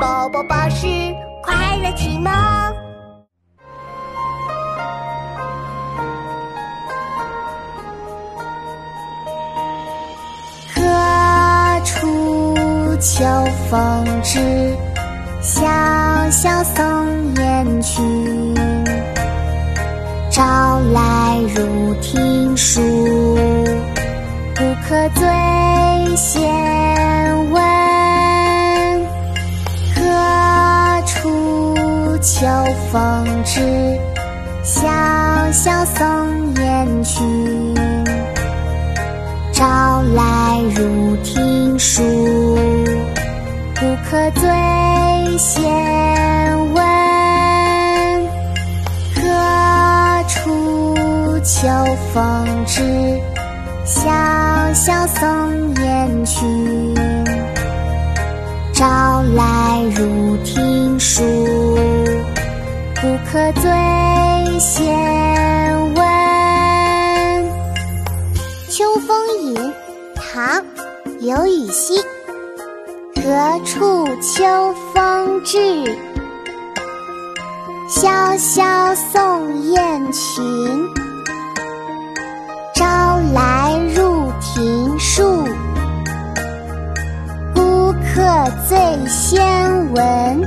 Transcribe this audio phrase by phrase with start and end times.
[0.00, 0.86] 宝宝巴士
[1.42, 2.32] 快乐启蒙。
[10.74, 13.24] 何处秋
[13.70, 14.38] 风至？
[15.40, 15.60] 小
[16.30, 18.02] 小松烟去。
[20.30, 22.80] 朝来入庭树，
[24.54, 26.42] 不可醉先
[32.44, 32.50] 秋
[32.92, 33.98] 风至？
[34.62, 34.86] 小
[35.50, 37.74] 小松烟群。
[39.50, 42.02] 朝来入庭树，
[43.74, 43.80] 不
[44.10, 45.64] 可醉先
[46.74, 46.84] 闻。
[49.14, 51.66] 何处秋
[52.12, 52.82] 风至？
[53.86, 54.10] 小
[54.74, 56.94] 小松烟群。
[58.74, 61.22] 朝来入庭树，
[63.34, 64.94] 不可醉先
[65.94, 65.96] 闻。
[68.70, 69.56] 《秋风引》
[70.14, 70.60] 唐·
[71.18, 72.00] 刘禹锡，
[73.16, 75.58] 何处秋风至？
[77.88, 80.86] 萧萧送雁群。
[82.72, 85.44] 朝来入庭树，
[87.52, 88.22] 孤客
[88.68, 88.78] 最
[89.08, 90.43] 先闻。